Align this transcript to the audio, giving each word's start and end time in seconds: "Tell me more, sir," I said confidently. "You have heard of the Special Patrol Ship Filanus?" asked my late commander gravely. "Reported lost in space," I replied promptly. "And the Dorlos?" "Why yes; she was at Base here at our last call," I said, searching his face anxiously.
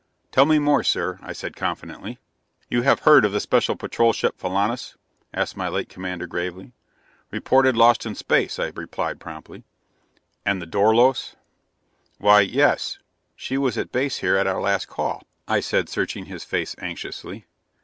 "Tell 0.31 0.45
me 0.47 0.57
more, 0.57 0.83
sir," 0.83 1.19
I 1.21 1.31
said 1.31 1.55
confidently. 1.55 2.17
"You 2.71 2.81
have 2.81 3.01
heard 3.01 3.23
of 3.23 3.33
the 3.33 3.39
Special 3.39 3.75
Patrol 3.75 4.13
Ship 4.13 4.35
Filanus?" 4.35 4.95
asked 5.31 5.55
my 5.55 5.67
late 5.69 5.89
commander 5.89 6.25
gravely. 6.25 6.73
"Reported 7.29 7.77
lost 7.77 8.03
in 8.07 8.15
space," 8.15 8.57
I 8.57 8.71
replied 8.75 9.19
promptly. 9.19 9.63
"And 10.43 10.59
the 10.59 10.65
Dorlos?" 10.65 11.35
"Why 12.17 12.39
yes; 12.39 12.97
she 13.35 13.59
was 13.59 13.77
at 13.77 13.91
Base 13.91 14.17
here 14.17 14.37
at 14.37 14.47
our 14.47 14.59
last 14.59 14.87
call," 14.87 15.21
I 15.47 15.59
said, 15.59 15.87
searching 15.87 16.25
his 16.25 16.43
face 16.43 16.73
anxiously. 16.79 17.45